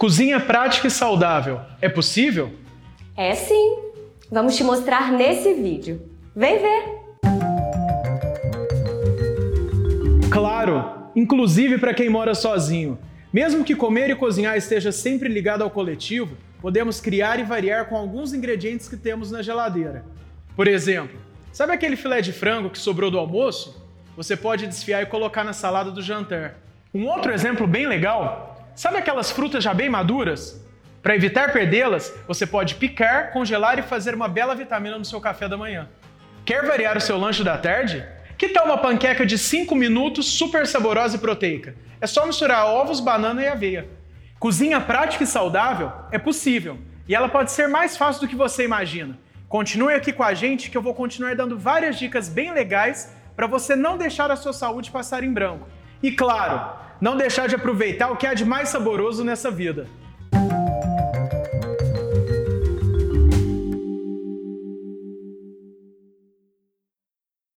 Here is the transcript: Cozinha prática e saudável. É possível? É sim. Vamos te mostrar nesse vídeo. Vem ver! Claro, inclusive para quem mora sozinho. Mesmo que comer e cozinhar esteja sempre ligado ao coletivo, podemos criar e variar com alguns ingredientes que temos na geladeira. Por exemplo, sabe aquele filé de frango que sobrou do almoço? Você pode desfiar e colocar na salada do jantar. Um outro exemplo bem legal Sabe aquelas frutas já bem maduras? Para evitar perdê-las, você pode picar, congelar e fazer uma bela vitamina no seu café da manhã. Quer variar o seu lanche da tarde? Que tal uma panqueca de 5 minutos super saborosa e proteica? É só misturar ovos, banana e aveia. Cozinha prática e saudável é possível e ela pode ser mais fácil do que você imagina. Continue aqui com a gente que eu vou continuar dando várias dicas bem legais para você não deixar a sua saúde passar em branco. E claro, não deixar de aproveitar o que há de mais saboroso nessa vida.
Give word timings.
Cozinha 0.00 0.40
prática 0.40 0.86
e 0.86 0.90
saudável. 0.90 1.60
É 1.78 1.86
possível? 1.86 2.54
É 3.14 3.34
sim. 3.34 3.80
Vamos 4.32 4.56
te 4.56 4.64
mostrar 4.64 5.12
nesse 5.12 5.52
vídeo. 5.52 6.00
Vem 6.34 6.58
ver! 6.58 6.84
Claro, 10.32 11.10
inclusive 11.14 11.76
para 11.76 11.92
quem 11.92 12.08
mora 12.08 12.34
sozinho. 12.34 12.98
Mesmo 13.30 13.62
que 13.62 13.76
comer 13.76 14.08
e 14.08 14.16
cozinhar 14.16 14.56
esteja 14.56 14.90
sempre 14.90 15.28
ligado 15.28 15.62
ao 15.62 15.68
coletivo, 15.68 16.34
podemos 16.62 16.98
criar 16.98 17.38
e 17.38 17.42
variar 17.42 17.86
com 17.86 17.94
alguns 17.94 18.32
ingredientes 18.32 18.88
que 18.88 18.96
temos 18.96 19.30
na 19.30 19.42
geladeira. 19.42 20.06
Por 20.56 20.66
exemplo, 20.66 21.20
sabe 21.52 21.74
aquele 21.74 21.94
filé 21.94 22.22
de 22.22 22.32
frango 22.32 22.70
que 22.70 22.78
sobrou 22.78 23.10
do 23.10 23.18
almoço? 23.18 23.86
Você 24.16 24.34
pode 24.34 24.66
desfiar 24.66 25.02
e 25.02 25.06
colocar 25.06 25.44
na 25.44 25.52
salada 25.52 25.90
do 25.90 26.00
jantar. 26.00 26.54
Um 26.94 27.06
outro 27.06 27.34
exemplo 27.34 27.66
bem 27.66 27.86
legal 27.86 28.49
Sabe 28.80 28.96
aquelas 28.96 29.30
frutas 29.30 29.62
já 29.62 29.74
bem 29.74 29.90
maduras? 29.90 30.58
Para 31.02 31.14
evitar 31.14 31.52
perdê-las, 31.52 32.14
você 32.26 32.46
pode 32.46 32.76
picar, 32.76 33.30
congelar 33.30 33.78
e 33.78 33.82
fazer 33.82 34.14
uma 34.14 34.26
bela 34.26 34.54
vitamina 34.54 34.96
no 34.96 35.04
seu 35.04 35.20
café 35.20 35.46
da 35.46 35.54
manhã. 35.54 35.86
Quer 36.46 36.64
variar 36.64 36.96
o 36.96 37.00
seu 37.02 37.18
lanche 37.18 37.44
da 37.44 37.58
tarde? 37.58 38.02
Que 38.38 38.48
tal 38.48 38.64
uma 38.64 38.78
panqueca 38.78 39.26
de 39.26 39.36
5 39.36 39.74
minutos 39.74 40.30
super 40.30 40.66
saborosa 40.66 41.16
e 41.16 41.20
proteica? 41.20 41.74
É 42.00 42.06
só 42.06 42.24
misturar 42.24 42.64
ovos, 42.64 43.00
banana 43.00 43.42
e 43.42 43.48
aveia. 43.48 43.86
Cozinha 44.38 44.80
prática 44.80 45.24
e 45.24 45.26
saudável 45.26 45.92
é 46.10 46.18
possível 46.18 46.78
e 47.06 47.14
ela 47.14 47.28
pode 47.28 47.52
ser 47.52 47.68
mais 47.68 47.98
fácil 47.98 48.22
do 48.22 48.28
que 48.28 48.34
você 48.34 48.64
imagina. 48.64 49.18
Continue 49.46 49.92
aqui 49.92 50.10
com 50.10 50.22
a 50.22 50.32
gente 50.32 50.70
que 50.70 50.78
eu 50.78 50.80
vou 50.80 50.94
continuar 50.94 51.36
dando 51.36 51.58
várias 51.58 51.98
dicas 51.98 52.30
bem 52.30 52.50
legais 52.50 53.14
para 53.36 53.46
você 53.46 53.76
não 53.76 53.98
deixar 53.98 54.30
a 54.30 54.36
sua 54.36 54.54
saúde 54.54 54.90
passar 54.90 55.22
em 55.22 55.30
branco. 55.30 55.68
E 56.02 56.10
claro, 56.10 56.80
não 57.00 57.16
deixar 57.16 57.48
de 57.48 57.54
aproveitar 57.54 58.10
o 58.10 58.16
que 58.16 58.26
há 58.26 58.34
de 58.34 58.44
mais 58.44 58.68
saboroso 58.68 59.24
nessa 59.24 59.50
vida. 59.50 59.88